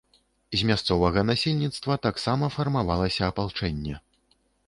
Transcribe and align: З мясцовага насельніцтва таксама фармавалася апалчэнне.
З 0.61 0.69
мясцовага 0.69 1.19
насельніцтва 1.31 1.97
таксама 2.07 2.45
фармавалася 2.57 3.21
апалчэнне. 3.31 3.95